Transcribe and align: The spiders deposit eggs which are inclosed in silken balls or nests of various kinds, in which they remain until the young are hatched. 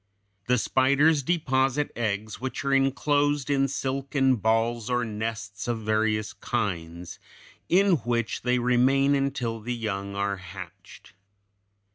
The 0.47 0.57
spiders 0.57 1.21
deposit 1.21 1.91
eggs 1.95 2.41
which 2.41 2.65
are 2.65 2.73
inclosed 2.73 3.51
in 3.51 3.67
silken 3.67 4.37
balls 4.37 4.89
or 4.89 5.05
nests 5.05 5.67
of 5.67 5.81
various 5.81 6.33
kinds, 6.33 7.19
in 7.69 7.97
which 7.97 8.41
they 8.41 8.57
remain 8.57 9.13
until 9.13 9.59
the 9.59 9.75
young 9.75 10.15
are 10.15 10.37
hatched. 10.37 11.13